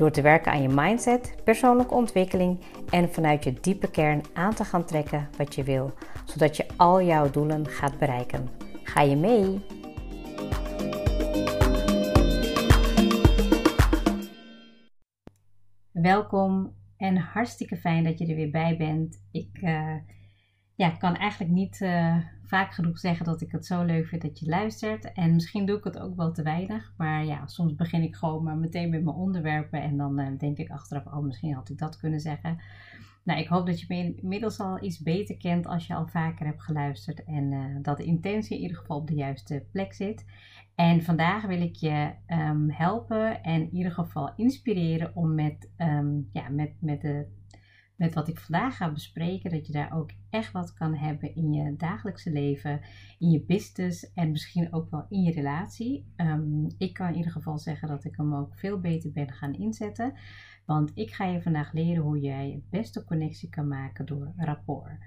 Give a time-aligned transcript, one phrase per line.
[0.00, 4.64] Door te werken aan je mindset, persoonlijke ontwikkeling en vanuit je diepe kern aan te
[4.64, 5.92] gaan trekken wat je wil,
[6.24, 8.48] zodat je al jouw doelen gaat bereiken.
[8.82, 9.60] Ga je mee?
[15.92, 19.22] Welkom en hartstikke fijn dat je er weer bij bent.
[19.32, 19.94] Ik uh,
[20.80, 24.38] ja, kan eigenlijk niet uh, vaak genoeg zeggen dat ik het zo leuk vind dat
[24.38, 25.12] je luistert.
[25.12, 26.92] En misschien doe ik het ook wel te weinig.
[26.96, 29.82] Maar ja, soms begin ik gewoon maar meteen met mijn onderwerpen.
[29.82, 32.58] En dan uh, denk ik achteraf, oh misschien had ik dat kunnen zeggen.
[33.24, 36.46] Nou, ik hoop dat je me inmiddels al iets beter kent als je al vaker
[36.46, 37.24] hebt geluisterd.
[37.24, 40.24] En dat de intentie in ieder geval op de juiste plek zit.
[40.74, 46.28] En vandaag wil ik je um, helpen en in ieder geval inspireren om met, um,
[46.32, 47.26] ja, met, met, de,
[48.00, 51.52] met wat ik vandaag ga bespreken, dat je daar ook echt wat kan hebben in
[51.52, 52.80] je dagelijkse leven,
[53.18, 56.12] in je business en misschien ook wel in je relatie.
[56.16, 59.54] Um, ik kan in ieder geval zeggen dat ik hem ook veel beter ben gaan
[59.54, 60.12] inzetten.
[60.66, 64.98] Want ik ga je vandaag leren hoe jij het beste connectie kan maken door rapport.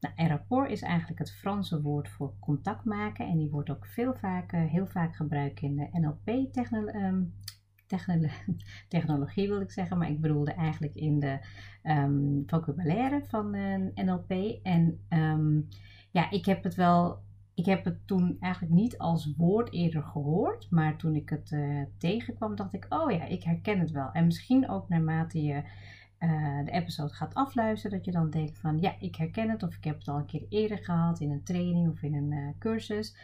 [0.00, 3.26] Nou, rapport is eigenlijk het Franse woord voor contact maken.
[3.26, 7.32] En die wordt ook veel vaker, heel vaak gebruikt in de NLP-technologie,
[9.48, 9.98] wil ik zeggen.
[9.98, 11.38] Maar ik bedoelde eigenlijk in de
[11.82, 14.30] um, vocabulaire van uh, eh, NLP.
[14.62, 15.60] En ehm,
[16.10, 17.22] ja, ik heb het wel
[17.54, 21.82] ik heb het toen eigenlijk niet als woord eerder gehoord, maar toen ik het uh,
[21.98, 24.10] tegenkwam, dacht ik: oh ja, ik herken het wel.
[24.12, 25.62] En misschien ook naarmate je
[26.22, 29.76] uh, de episode gaat afluisteren, dat je dan denkt van ja, ik herken het of
[29.76, 32.48] ik heb het al een keer eerder gehad in een training of in een uh,
[32.58, 33.16] cursus.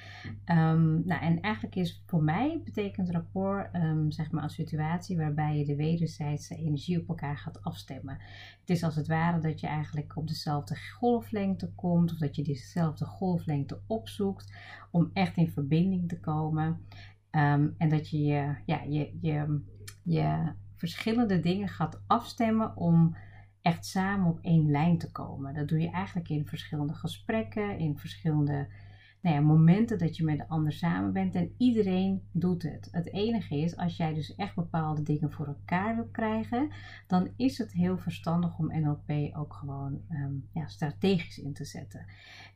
[0.44, 5.58] Um, nou, en eigenlijk is voor mij betekent rapport um, zeg maar een situatie waarbij
[5.58, 8.18] je de wederzijdse energie op elkaar gaat afstemmen.
[8.60, 12.42] Het is als het ware dat je eigenlijk op dezelfde golflengte komt of dat je
[12.42, 14.52] dezelfde golflengte opzoekt
[14.90, 16.66] om echt in verbinding te komen.
[17.30, 19.60] Um, en dat je je, ja, je, je,
[20.02, 23.16] je verschillende dingen gaat afstemmen om
[23.62, 25.54] echt samen op één lijn te komen.
[25.54, 28.68] Dat doe je eigenlijk in verschillende gesprekken, in verschillende
[29.20, 31.34] nou ja, momenten dat je met de ander samen bent.
[31.34, 32.88] En iedereen doet het.
[32.90, 36.70] Het enige is, als jij dus echt bepaalde dingen voor elkaar wil krijgen,
[37.06, 42.06] dan is het heel verstandig om NLP ook gewoon ehm, ja, strategisch in te zetten.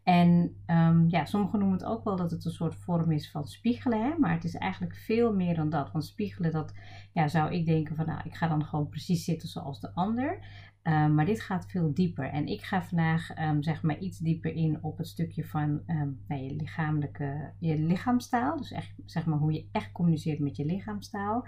[0.03, 3.47] En um, ja, sommigen noemen het ook wel dat het een soort vorm is van
[3.47, 4.19] spiegelen, hè?
[4.19, 5.93] maar het is eigenlijk veel meer dan dat.
[5.93, 6.75] Want spiegelen, dat
[7.13, 10.39] ja, zou ik denken van nou, ik ga dan gewoon precies zitten zoals de ander.
[10.83, 12.25] Um, maar dit gaat veel dieper.
[12.25, 16.21] En ik ga vandaag um, zeg maar iets dieper in op het stukje van um,
[16.29, 18.57] nou, je lichamelijke, je lichaamstaal.
[18.57, 21.47] Dus echt, zeg maar hoe je echt communiceert met je lichaamstaal.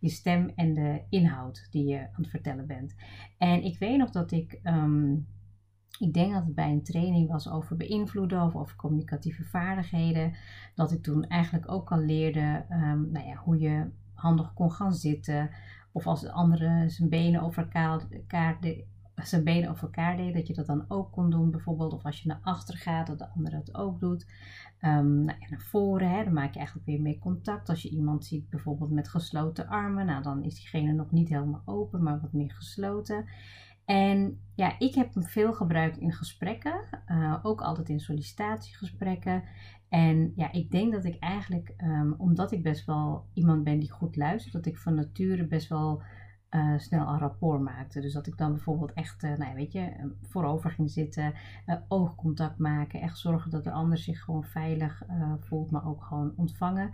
[0.00, 2.94] Je stem en de inhoud die je aan het vertellen bent.
[3.38, 4.60] En ik weet nog dat ik
[5.98, 10.34] ik denk dat het bij een training was over beïnvloeden of over communicatieve vaardigheden.
[10.74, 12.64] Dat ik toen eigenlijk ook al leerde
[13.10, 15.50] nou ja, hoe je handig kon gaan zitten.
[15.94, 18.84] Of als de andere zijn benen over elkaar, de,
[19.14, 21.50] zijn benen over elkaar deed, dat je dat dan ook kon doen.
[21.50, 24.26] Bijvoorbeeld, of als je naar achter gaat, dat de andere het ook doet.
[24.80, 27.68] Um, nou, en naar voren, hè, dan maak je eigenlijk weer meer contact.
[27.68, 31.62] Als je iemand ziet bijvoorbeeld met gesloten armen, nou, dan is diegene nog niet helemaal
[31.64, 33.24] open, maar wat meer gesloten.
[33.84, 39.42] En ja, ik heb hem veel gebruikt in gesprekken, uh, ook altijd in sollicitatiegesprekken.
[39.88, 43.90] En ja, ik denk dat ik eigenlijk, um, omdat ik best wel iemand ben die
[43.90, 46.02] goed luistert, dat ik van nature best wel
[46.50, 48.00] uh, snel een rapport maakte.
[48.00, 51.32] Dus dat ik dan bijvoorbeeld echt, uh, nou weet je, voorover ging zitten,
[51.88, 55.02] oogcontact maken, echt zorgen dat de ander zich gewoon veilig
[55.40, 56.90] voelt, maar ook gewoon ontvangen.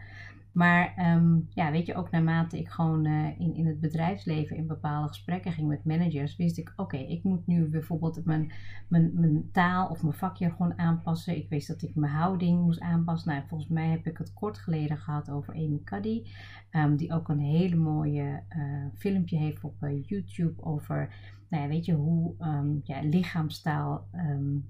[0.53, 4.67] Maar ehm, ja, weet je, ook naarmate ik gewoon uh, in, in het bedrijfsleven in
[4.67, 8.53] bepaalde gesprekken ging met managers, wist ik, oké, ik moet nu bijvoorbeeld mijn,
[8.89, 11.37] mijn, mijn taal of mijn vakje gewoon aanpassen.
[11.37, 13.33] Ik wist dat ik mijn houding moest aanpassen.
[13.33, 16.23] Nou, volgens mij heb ik het kort geleden gehad over Amy Cuddy,
[16.71, 21.15] um, die ook een hele mooie uh, filmpje heeft op uh, YouTube over
[21.49, 24.09] nou ja, weet je, hoe um, ja, lichaamstaal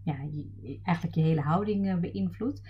[0.03, 2.63] ja, je, eigenlijk je hele houding beïnvloedt.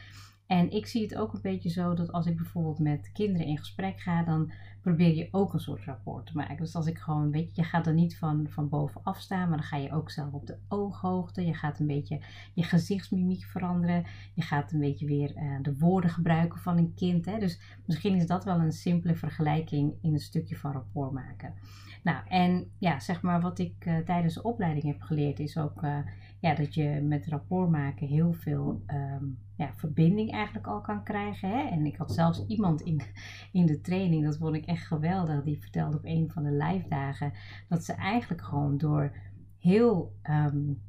[0.51, 3.59] En ik zie het ook een beetje zo dat als ik bijvoorbeeld met kinderen in
[3.59, 6.57] gesprek ga, dan probeer je ook een soort rapport te maken.
[6.57, 9.59] Dus als ik gewoon, weet je, je gaat er niet van, van bovenaf staan, maar
[9.59, 11.47] dan ga je ook zelf op de ooghoogte.
[11.47, 12.21] Je gaat een beetje
[12.55, 14.05] je gezichtsmimiek veranderen.
[14.35, 17.25] Je gaat een beetje weer uh, de woorden gebruiken van een kind.
[17.25, 17.39] Hè?
[17.39, 21.55] Dus misschien is dat wel een simpele vergelijking in een stukje van rapport maken.
[22.03, 25.83] Nou, en ja, zeg maar wat ik uh, tijdens de opleiding heb geleerd is ook
[25.83, 25.99] uh,
[26.41, 31.49] ja, dat je met rapport maken heel veel um, ja, verbinding eigenlijk al kan krijgen.
[31.49, 31.69] Hè?
[31.69, 33.01] En ik had zelfs iemand in,
[33.53, 36.89] in de training, dat vond ik echt geweldig, die vertelde op een van de live
[36.89, 37.33] dagen
[37.69, 39.17] dat ze eigenlijk gewoon door
[39.59, 40.83] heel, um,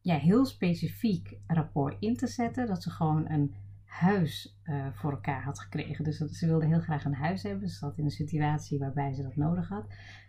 [0.00, 3.54] ja, heel specifiek rapport in te zetten, dat ze gewoon een
[3.90, 6.04] huis uh, voor elkaar had gekregen.
[6.04, 7.68] Dus ze wilde heel graag een huis hebben.
[7.68, 9.86] Ze zat in een situatie waarbij ze dat nodig had.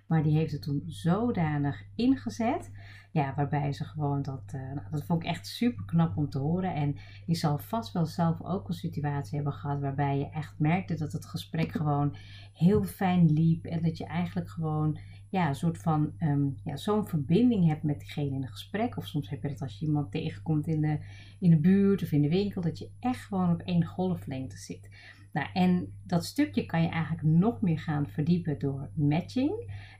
[0.07, 2.71] Maar die heeft het toen zodanig ingezet.
[3.11, 4.51] Ja, waarbij ze gewoon dat.
[4.55, 6.73] Uh, nou, dat vond ik echt super knap om te horen.
[6.73, 9.79] En je zal vast wel zelf ook een situatie hebben gehad.
[9.79, 12.15] waarbij je echt merkte dat het gesprek gewoon
[12.53, 13.65] heel fijn liep.
[13.65, 14.99] En dat je eigenlijk gewoon
[15.31, 18.97] ja, een soort van um, ja, zo'n verbinding hebt met diegene in een gesprek.
[18.97, 20.99] Of soms heb je dat als je iemand tegenkomt in de,
[21.39, 24.89] in de buurt of in de winkel, dat je echt gewoon op één golflengte zit.
[25.33, 29.51] Nou, en dat stukje kan je eigenlijk nog meer gaan verdiepen door matching.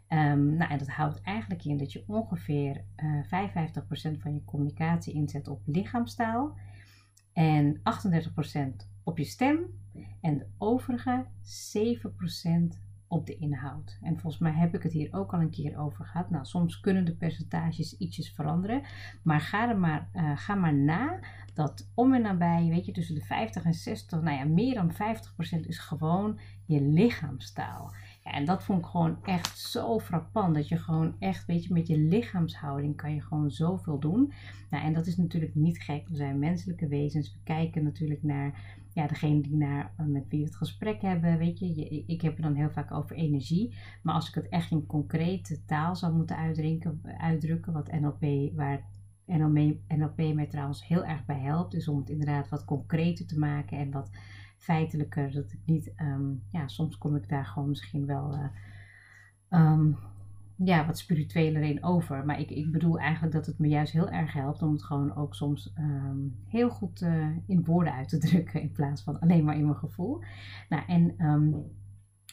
[0.10, 4.44] Um, nou, en dat houdt eigenlijk in dat je ongeveer uh, eh, 55% van je
[4.46, 6.58] communicatie inzet op lichaamstaal
[7.34, 7.82] en 38%
[9.04, 9.60] op je stem
[10.22, 11.26] en de overige
[12.76, 13.98] 7% op de inhoud.
[14.02, 16.30] En volgens mij heb ik het hier ook al een keer over gehad.
[16.30, 18.82] Nou, soms kunnen de percentages ietsjes veranderen.
[19.24, 21.20] Maar ga er maar, uh, ga maar na
[21.54, 24.92] dat om en nabij, weet je, tussen de 50 en 60, nou ja, meer dan
[24.92, 27.94] 50% is gewoon je lichaamstaal.
[28.24, 30.56] Ja, en dat vond ik gewoon echt zo frappant.
[30.56, 34.34] Dat je gewoon echt, weet je, met je lichaamshouding kan je gewoon zoveel doen.
[34.70, 36.08] Nou, en dat is natuurlijk niet gek.
[36.08, 37.34] We zijn menselijke wezens.
[37.34, 41.38] We kijken natuurlijk naar ja, degene die naar, eh, met wie we het gesprek hebben.
[41.38, 43.76] Weet je, ik heb het dan heel vaak over energie.
[44.04, 48.86] Maar als ik het echt in concrete taal zou moeten uitdrukken, uitdrukken wat NLP, waar
[49.26, 51.72] NLP, NLP mij trouwens heel erg bij helpt.
[51.72, 54.10] Dus om het inderdaad wat concreter te maken en wat
[54.58, 55.32] feitelijker.
[55.32, 58.46] Dat ik niet, ehm, ja, soms kom ik daar gewoon misschien wel uh,
[59.50, 59.98] um,
[60.64, 62.26] ja, wat spiritueler in over.
[62.26, 65.16] Maar ik, ik bedoel eigenlijk dat het me juist heel erg helpt om het gewoon
[65.16, 68.62] ook soms um, heel goed uh, in woorden uit te drukken.
[68.62, 70.22] In plaats van alleen maar in mijn gevoel.
[70.70, 71.16] Nou, en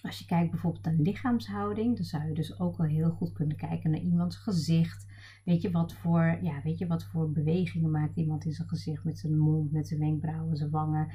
[0.08, 3.56] als je kijkt bijvoorbeeld naar lichaamshouding, dan zou je dus ook wel heel goed kunnen
[3.56, 5.06] kijken naar iemands gezicht.
[5.44, 9.05] Weet je wat voor, ja, weet je wat voor bewegingen maakt iemand in zijn gezicht
[9.05, 11.08] met zijn mond, met zijn wenkbrauwen, zijn wangen.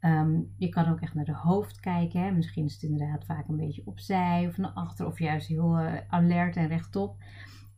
[0.00, 2.20] Um, je kan ook echt naar de hoofd kijken.
[2.20, 2.30] Hè.
[2.30, 5.94] Misschien is het inderdaad vaak een beetje opzij of naar achter of juist heel uh,
[6.08, 7.16] alert en rechtop.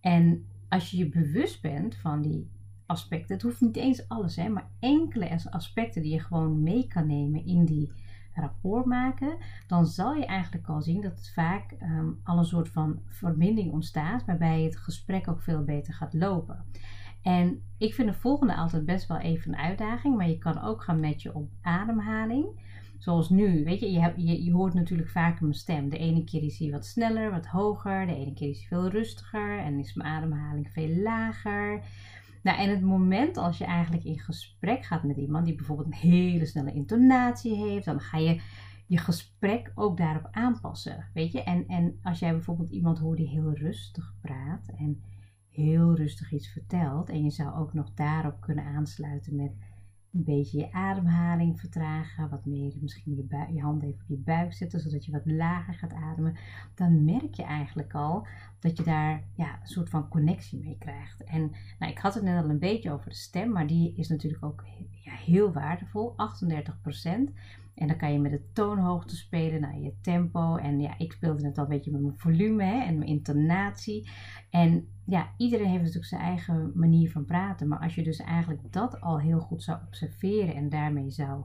[0.00, 2.50] En als je je bewust bent van die
[2.86, 7.06] aspecten, het hoeft niet eens alles, hè, maar enkele aspecten die je gewoon mee kan
[7.06, 7.92] nemen in die
[8.40, 9.37] rapport maken,
[9.67, 13.73] dan zal je eigenlijk al zien dat het vaak um, al een soort van verbinding
[13.73, 16.64] ontstaat, waarbij het gesprek ook veel beter gaat lopen.
[17.23, 20.82] En ik vind de volgende altijd best wel even een uitdaging, maar je kan ook
[20.82, 22.46] gaan matchen op ademhaling.
[22.99, 25.88] Zoals nu, weet je, je, je, je hoort natuurlijk vaker mijn stem.
[25.88, 28.88] De ene keer is hij wat sneller, wat hoger, de ene keer is hij veel
[28.88, 31.82] rustiger en is mijn ademhaling veel lager.
[32.48, 36.10] Nou, en het moment als je eigenlijk in gesprek gaat met iemand die bijvoorbeeld een
[36.10, 38.40] hele snelle intonatie heeft, dan ga je
[38.86, 41.10] je gesprek ook daarop aanpassen.
[41.14, 45.02] Weet je, en, en als jij bijvoorbeeld iemand hoort die heel rustig praat en
[45.48, 49.52] heel rustig iets vertelt, en je zou ook nog daarop kunnen aansluiten met
[50.18, 54.52] een beetje je ademhaling vertragen, wat meer misschien je, je hand even op je buik
[54.52, 56.37] zetten, zodat je wat lager gaat ademen,
[56.75, 58.26] dan merk je eigenlijk al
[58.58, 61.25] dat je daar ja, een soort van connectie mee krijgt.
[61.25, 64.08] En nou, ik had het net al een beetje over de stem, maar die is
[64.08, 67.34] natuurlijk ook ja, heel waardevol, 38%.
[67.78, 70.56] En dan kan je met de toonhoogte spelen, nou, je tempo.
[70.56, 74.11] En ja, ik speelde net al een beetje met mijn volume hè, en mijn intonatie.
[74.50, 77.68] En ja, iedereen heeft natuurlijk zijn eigen manier van praten.
[77.68, 81.44] Maar als je dus eigenlijk dat al heel goed zou observeren en daarmee zou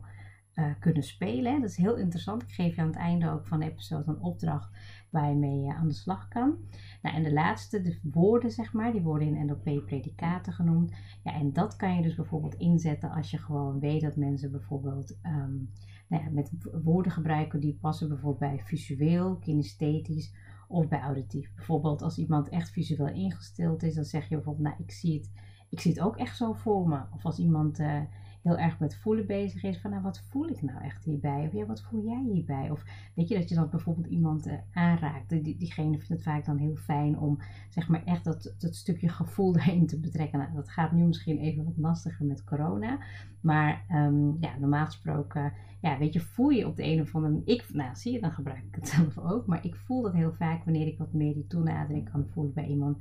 [0.55, 1.61] uh, kunnen spelen.
[1.61, 2.41] Dat is heel interessant.
[2.41, 4.69] Ik geef je aan het einde ook van de episode een opdracht
[5.13, 6.57] waar je mee aan de slag kan.
[7.01, 10.93] Nou, en de laatste, de woorden zeg maar, die worden in NLP predicaten genoemd.
[11.23, 15.17] Ja, en dat kan je dus bijvoorbeeld inzetten als je gewoon weet dat mensen bijvoorbeeld
[15.25, 15.69] um,
[16.07, 16.51] nou ja, met
[16.83, 20.33] woorden gebruiken die passen bijvoorbeeld bij visueel, kinesthetisch
[20.67, 21.53] of bij auditief.
[21.55, 25.31] Bijvoorbeeld als iemand echt visueel ingesteld is, dan zeg je bijvoorbeeld, nou ik zie het,
[25.69, 27.01] ik zie het ook echt zo voor me.
[27.13, 28.01] Of als iemand uh,
[28.43, 31.45] heel erg met voelen bezig is, van nou wat voel ik nou echt hierbij?
[31.45, 32.69] Of ja, wat voel jij hierbij?
[32.69, 32.83] Of
[33.15, 35.29] weet je dat je dan bijvoorbeeld iemand uh, aanraakt.
[35.29, 39.09] Die, diegene vindt het vaak dan heel fijn om zeg maar echt dat, dat stukje
[39.09, 40.39] gevoel erin te betrekken.
[40.39, 42.99] Nou, dat gaat nu misschien even wat lastiger met corona.
[43.41, 47.33] Maar um, ja, normaal gesproken, ja, weet je, voel je op de een of andere
[47.33, 47.47] manier.
[47.47, 49.45] Ik, nou, zie je, dan gebruik ik het zelf ook.
[49.45, 52.65] Maar ik voel dat heel vaak wanneer ik wat meer die toenadering kan voelen bij
[52.65, 52.97] iemand.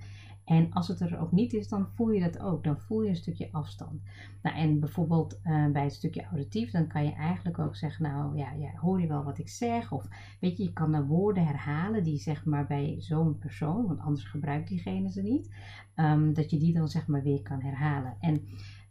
[0.53, 2.65] En als het er ook niet is, dan voel je dat ook.
[2.65, 4.03] Dan voel je een stukje afstand.
[4.43, 8.37] Nou, en bijvoorbeeld uh, bij het stukje auditief, dan kan je eigenlijk ook zeggen, nou
[8.37, 9.93] ja, ja, hoor je wel wat ik zeg?
[9.93, 10.09] Of
[10.41, 14.25] weet je, je kan dan woorden herhalen die zeg maar bij zo'n persoon, want anders
[14.25, 15.55] gebruikt diegene ze niet,
[15.97, 18.17] um, dat je die dan zeg maar weer kan herhalen.
[18.21, 18.43] En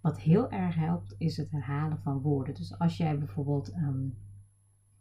[0.01, 2.56] wat heel erg helpt, is het herhalen van woorden.
[2.56, 4.18] Dus als jij bijvoorbeeld, um,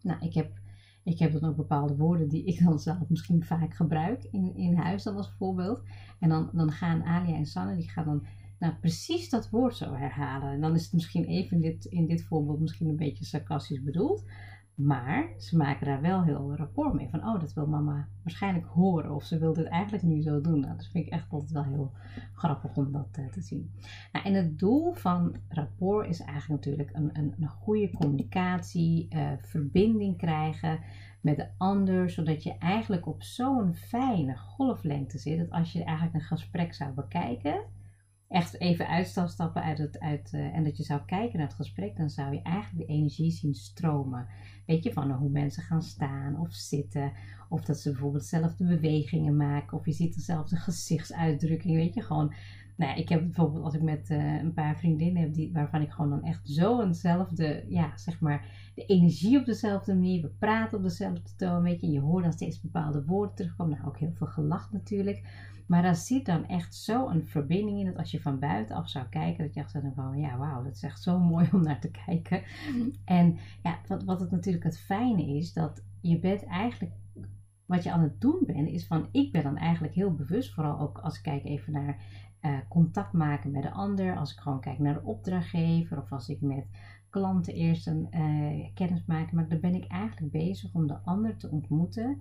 [0.00, 0.58] nou, ik heb
[1.02, 4.74] ik heb dan ook bepaalde woorden die ik dan zelf misschien vaak gebruik in, in
[4.74, 5.82] huis dan als voorbeeld.
[6.18, 8.26] En dan, dan gaan Alia en Sanne, die gaan dan
[8.58, 10.50] nou, precies dat woord zo herhalen.
[10.50, 13.82] En dan is het misschien even in dit, in dit voorbeeld misschien een beetje sarcastisch
[13.82, 14.24] bedoeld.
[14.82, 17.08] Maar ze maken daar wel heel rapport mee.
[17.08, 19.14] Van, oh, dat wil mama waarschijnlijk horen.
[19.14, 20.60] Of ze wil dit eigenlijk nu zo doen.
[20.60, 21.92] Nou, dat vind ik echt altijd wel heel
[22.34, 23.70] grappig om dat uh, te zien.
[24.12, 29.30] Nou, en het doel van rapport is eigenlijk natuurlijk een, een, een goede communicatie, uh,
[29.40, 30.78] verbinding krijgen
[31.20, 32.10] met de ander.
[32.10, 35.38] Zodat je eigenlijk op zo'n fijne golflengte zit.
[35.38, 37.60] Dat als je eigenlijk een gesprek zou bekijken
[38.30, 41.46] echt even uit zou stappen uit het, uit, uh, en dat je zou kijken naar
[41.46, 44.26] het gesprek, dan zou je eigenlijk de energie zien stromen.
[44.66, 47.12] Weet je, van hoe mensen gaan staan of zitten,
[47.48, 52.02] of dat ze bijvoorbeeld zelf de bewegingen maken, of je ziet dezelfde gezichtsuitdrukking, weet je,
[52.02, 52.34] gewoon.
[52.80, 55.90] Nou, ik heb bijvoorbeeld als ik met uh, een paar vriendinnen heb, die, waarvan ik
[55.90, 60.78] gewoon dan echt zo eenzelfde, ja, zeg maar, de energie op dezelfde manier, we praten
[60.78, 64.12] op dezelfde toon, weet je, je hoort dan steeds bepaalde woorden terugkomen, nou ook heel
[64.12, 65.22] veel gelacht natuurlijk.
[65.66, 69.06] Maar daar zit dan echt zo een verbinding in dat als je van buitenaf zou
[69.08, 71.80] kijken, dat je echt dan van ja, wauw, dat is echt zo mooi om naar
[71.80, 72.42] te kijken.
[73.04, 76.92] En ja, wat het natuurlijk het fijne is, dat je bent eigenlijk,
[77.66, 80.78] wat je aan het doen bent, is van ik ben dan eigenlijk heel bewust, vooral
[80.78, 84.60] ook als ik kijk even naar uh, contact maken met de ander, als ik gewoon
[84.60, 86.66] kijk naar de opdrachtgever of als ik met
[87.10, 91.36] klanten eerst een uh, kennis maak, maar dan ben ik eigenlijk bezig om de ander
[91.36, 92.20] te ontmoeten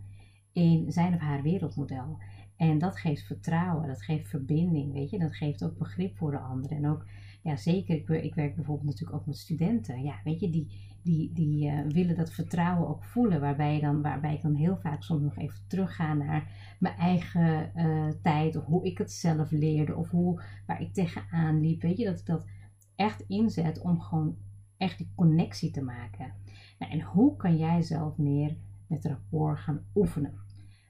[0.52, 2.18] in zijn of haar wereldmodel.
[2.56, 5.20] En dat geeft vertrouwen, dat geeft verbinding, weet je.
[5.20, 6.72] Dat geeft ook begrip voor de ander.
[6.72, 7.06] En ook,
[7.42, 10.04] ja zeker, ik, ik werk bijvoorbeeld natuurlijk ook met studenten.
[10.04, 10.68] Ja, weet je, die,
[11.04, 13.42] die, die uh, willen dat vertrouwen ook voelen.
[13.42, 18.08] Waarbij, dan, waarbij ik dan heel vaak soms nog even terugga naar mijn eigen uh,
[18.22, 18.56] tijd.
[18.56, 19.96] Of hoe ik het zelf leerde.
[19.96, 21.82] Of hoe, waar ik tegenaan liep.
[21.82, 22.48] Weet je, dat ik dat
[22.96, 24.38] echt inzet om gewoon
[24.78, 26.34] echt die connectie te maken.
[26.80, 30.34] Nou, en hoe kan jij zelf meer met rapport gaan oefenen?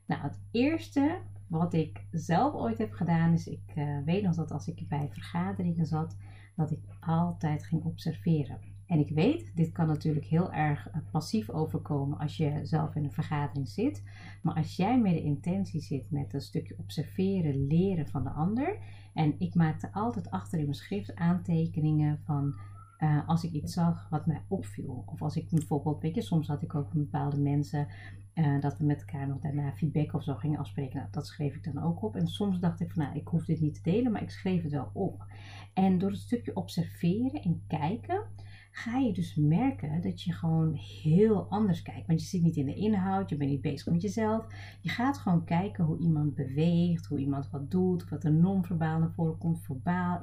[0.05, 4.51] Nou, het eerste wat ik zelf ooit heb gedaan is, ik uh, weet nog dat
[4.51, 6.17] als ik bij vergaderingen zat,
[6.59, 8.57] dat ik altijd ging observeren.
[8.85, 13.03] En ik weet, dit kan natuurlijk heel erg eh, passief overkomen als je zelf in
[13.03, 14.03] een vergadering zit.
[14.41, 18.77] Maar als jij met de intentie zit met een stukje observeren, leren van de ander.
[19.13, 22.55] En ik maakte altijd achter in mijn schrift aantekeningen van
[22.99, 25.03] uh, als ik iets zag wat mij opviel.
[25.05, 27.87] Of als ik bijvoorbeeld, weet je, soms had ik ook bepaalde mensen
[28.35, 30.97] uh, dat we met elkaar nog daarna feedback of zo gingen afspreken.
[30.97, 32.15] Nou, dat schreef ik dan ook op.
[32.15, 34.63] En soms dacht ik van, nou, ik hoef dit niet te delen, maar ik schreef
[34.63, 35.25] het wel op.
[35.73, 38.21] En door het stukje observeren en kijken,
[38.71, 42.07] ga je dus merken dat je gewoon heel anders kijkt.
[42.07, 44.47] Want je zit niet in de inhoud, je bent niet bezig met jezelf.
[44.81, 49.11] Je gaat gewoon kijken hoe iemand beweegt, hoe iemand wat doet, wat er non-verbaal naar
[49.11, 50.19] voren komt, verbaal.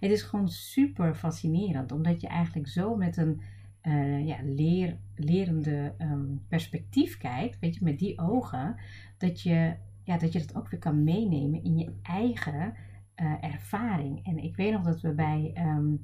[0.00, 3.40] Het is gewoon super fascinerend, omdat je eigenlijk zo met een
[3.82, 8.76] uh, ja, leer, lerende um, perspectief kijkt, weet je, met die ogen,
[9.18, 12.74] dat je, ja, dat je dat ook weer kan meenemen in je eigen
[13.16, 14.24] uh, ervaring.
[14.24, 16.02] En ik weet nog dat we bij, um,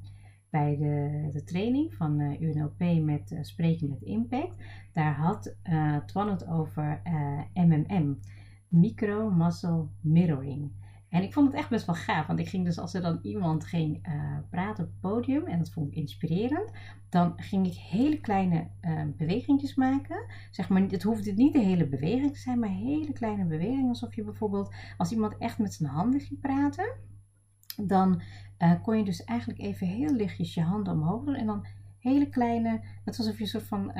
[0.53, 5.55] bij de, de training van uh, UNLP met uh, Spreken met Impact, daar had
[6.05, 7.01] Twan het over
[7.53, 8.19] MMM,
[8.67, 10.71] Micro Muscle Mirroring.
[11.09, 13.19] En ik vond het echt best wel gaaf, want ik ging dus als er dan
[13.21, 14.07] iemand ging
[14.49, 16.71] praten op het podium, en dat vond ik inspirerend,
[17.09, 18.67] dan ging ik hele kleine
[19.17, 20.25] bewegingjes maken.
[20.51, 23.87] Zeg maar, het hoefde niet de hele beweging te zijn, maar hele kleine bewegingen.
[23.87, 26.95] Alsof je bijvoorbeeld, als iemand echt met zijn handen ging praten,
[27.81, 28.21] dan
[28.59, 31.65] uh, kon je dus eigenlijk even heel lichtjes je handen omhoog doen en dan
[31.99, 33.91] hele kleine, net alsof je een soort van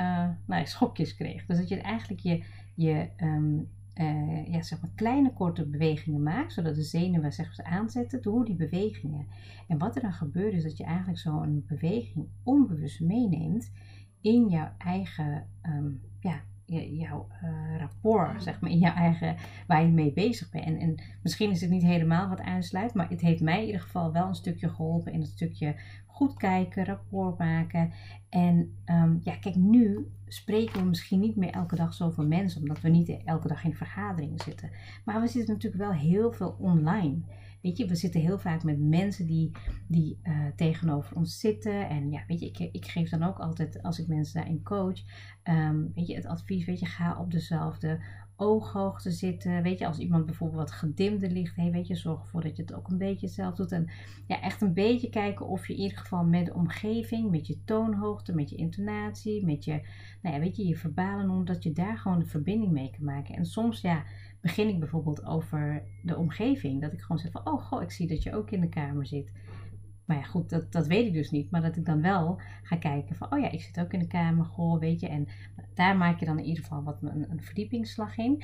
[0.45, 1.45] nou, schokjes kreeg.
[1.45, 2.43] Dus dat je eigenlijk je,
[2.75, 8.21] je um, uh, ja, zeg maar kleine korte bewegingen maakt, zodat de zenuwen zeg aanzetten
[8.21, 9.27] door die bewegingen.
[9.67, 13.71] En wat er dan gebeurt is dat je eigenlijk zo'n beweging onbewust meeneemt
[14.21, 19.35] in jouw eigen, um, ja, jouw uh, rapport, zeg maar, in jouw eigen,
[19.67, 20.65] waar je mee bezig bent.
[20.65, 23.81] En, en misschien is het niet helemaal wat aansluit, maar het heeft mij in ieder
[23.81, 25.75] geval wel een stukje geholpen in het stukje
[26.13, 27.91] goed kijken, rapport maken.
[28.29, 32.81] En um, ja, kijk, nu spreken we misschien niet meer elke dag zoveel mensen, omdat
[32.81, 34.69] we niet elke dag in vergaderingen zitten.
[35.05, 37.21] Maar we zitten natuurlijk wel heel veel online.
[37.63, 39.51] Weet je, we zitten heel vaak met mensen die,
[39.87, 41.89] die uh, tegenover ons zitten.
[41.89, 44.99] En ja, weet je, ik, ik geef dan ook altijd, als ik mensen daarin coach,
[45.43, 47.99] um, weet je, het advies, weet je, ga op dezelfde
[48.35, 49.63] ooghoogte zitten.
[49.63, 52.61] Weet je, als iemand bijvoorbeeld wat gedimde ligt, hey, weet je, zorg ervoor dat je
[52.61, 53.71] het ook een beetje zelf doet.
[53.71, 53.89] En
[54.27, 57.63] ja, echt een beetje kijken of je in ieder geval met de omgeving, met je
[57.63, 59.81] toonhoogte, met je intonatie, met je,
[60.21, 63.35] nou ja, weet je, je verbalen, omdat je daar gewoon een verbinding mee kan maken.
[63.35, 64.03] En soms, ja,
[64.43, 66.81] begin ik bijvoorbeeld over de omgeving.
[66.81, 69.05] Dat ik gewoon zeg van, oh goh, ik zie dat je ook in de kamer
[69.05, 69.31] zit.
[70.05, 71.51] Maar ja, goed, dat, dat weet ik dus niet.
[71.51, 74.07] Maar dat ik dan wel ga kijken van, oh ja, ik zit ook in de
[74.07, 75.07] kamer, goh, weet je.
[75.07, 75.27] En
[75.73, 78.43] daar maak je dan in ieder geval wat een, een verdiepingsslag in.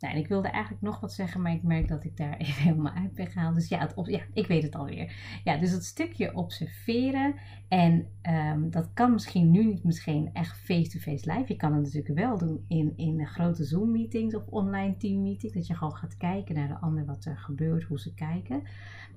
[0.00, 2.62] Nou, en ik wilde eigenlijk nog wat zeggen, maar ik merk dat ik daar even
[2.62, 3.54] helemaal uit ben gehaald.
[3.54, 5.14] Dus ja, het ja ik weet het alweer.
[5.44, 7.34] Ja, dus het stukje observeren.
[7.68, 11.44] En um, dat kan misschien nu niet misschien echt face-to-face live.
[11.46, 15.54] Je kan het natuurlijk wel doen in, in grote Zoom-meetings of online team-meetings.
[15.54, 18.62] Dat je gewoon gaat kijken naar de ander, wat er gebeurt, hoe ze kijken.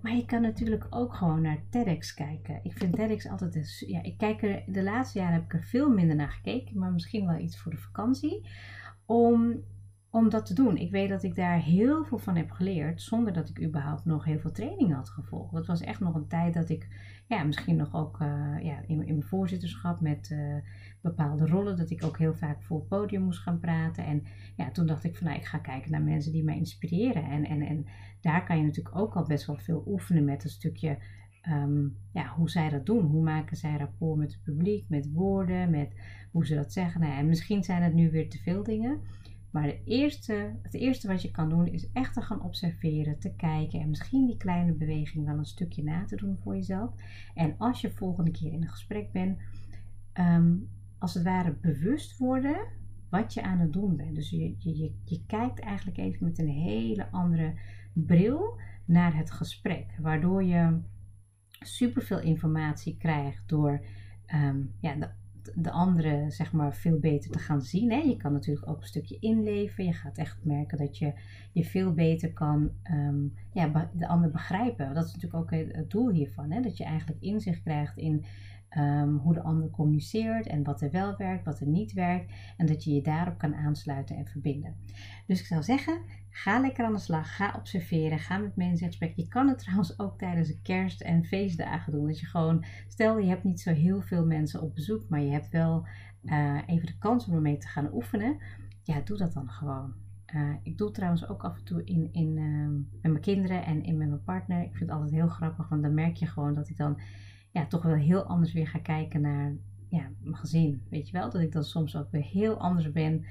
[0.02, 2.60] Maar je kan natuurlijk ook gewoon naar TEDx kijken.
[2.64, 3.56] Ik vind TEDx altijd...
[3.56, 6.80] Een, ja, ik kijk er, de laatste jaren heb ik er veel minder naar gekeken.
[6.80, 8.48] Maar misschien wel iets voor de vakantie.
[9.06, 9.64] Om
[10.14, 10.78] om dat te doen.
[10.78, 14.26] Ik weet dat ik daar heel veel van heb geleerd, zonder dat ik überhaupt nog
[14.26, 15.54] heel veel training had gevolgd.
[15.54, 16.88] Dat was echt nog een tijd dat ik,
[17.28, 18.28] ja, misschien nog ook uh,
[18.62, 20.56] ja, in, in, mijn voorzitterschap met uh,
[21.02, 24.06] bepaalde rollen, dat ik ook heel vaak voor het podium moest gaan praten.
[24.06, 24.24] En
[24.56, 27.24] ja, toen dacht ik van, nou, ik ga kijken naar mensen die mij inspireren.
[27.24, 27.86] En, en, en
[28.22, 30.98] daar kan je natuurlijk ook al best wel veel oefenen met een stukje
[31.50, 33.06] Um, ja, hoe zij dat doen.
[33.06, 35.92] Hoe maken zij rapport met het publiek, met woorden, met
[36.32, 37.02] hoe ze dat zeggen.
[37.02, 39.02] Nou, en misschien zijn het nu weer te veel dingen.
[39.54, 43.80] Maar eerste, het eerste wat je kan doen is echt te gaan observeren, te kijken
[43.80, 46.92] en misschien die kleine beweging wel een stukje na te doen voor jezelf.
[47.34, 49.40] En als je volgende keer in een gesprek bent,
[50.14, 50.56] ehm,
[50.98, 52.58] als het ware bewust worden
[53.10, 54.16] wat je aan het doen bent.
[54.16, 57.54] Dus je, je, je kijkt eigenlijk even met een hele andere
[57.94, 60.80] bril naar het gesprek, waardoor je
[61.60, 63.86] superveel informatie krijgt door
[64.34, 65.10] um, ja, de
[65.56, 67.92] de andere zeg maar veel beter te gaan zien.
[67.92, 67.98] Hè.
[67.98, 69.86] Je kan natuurlijk ook een stukje inleven.
[69.86, 71.14] Je gaat echt merken dat je
[71.52, 74.94] je veel beter kan um, ja, de ander begrijpen.
[74.94, 76.52] Dat is natuurlijk ook het doel hiervan.
[76.52, 76.62] Hè.
[76.62, 78.26] Dat je eigenlijk inzicht krijgt in
[78.78, 82.32] um, hoe de ander communiceert en wat er wel werkt, wat er niet werkt.
[82.58, 84.76] En dat je je daarop kan aansluiten en verbinden.
[85.28, 87.36] Dus ik zou zeggen, ga lekker aan de slag.
[87.36, 88.20] Ga observeren.
[88.20, 89.16] Ga met mensen in gesprek.
[89.16, 92.08] Je kan het trouwens ook tijdens de kerst- en feestdagen doen.
[92.08, 95.32] Dat je gewoon, stel je hebt niet zo heel veel mensen op bezoek, maar je
[95.32, 95.86] hebt wel
[96.24, 98.38] uh, even de kans om ermee te gaan oefenen.
[98.84, 99.94] Ja, doe dat dan gewoon.
[100.36, 102.68] Uh, ik doe trouwens ook af en toe in, in, uh,
[103.02, 104.62] met mijn kinderen en in met mijn partner.
[104.62, 107.00] Ik vind het altijd heel grappig, want dan merk je gewoon dat ik dan
[107.54, 109.54] ja, toch wel heel anders weer ga kijken naar
[109.90, 110.82] ja, mijn gezin.
[110.90, 113.26] Weet je wel, dat ik dan soms ook weer heel anders ben.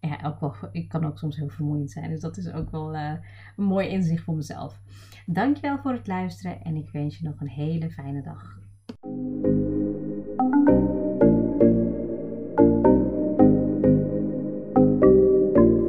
[0.00, 2.10] Ja, ook wel, ik kan ook soms heel vermoeiend zijn.
[2.10, 3.12] Dus dat is ook wel uh,
[3.56, 4.80] een mooi inzicht voor mezelf.
[5.26, 8.58] Dankjewel voor het luisteren en ik wens je nog een hele fijne dag.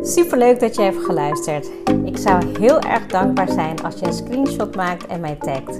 [0.02, 1.72] Super leuk dat je hebt geluisterd.
[2.06, 5.80] Ik zou heel erg dankbaar zijn als je een screenshot maakt en mij tagt.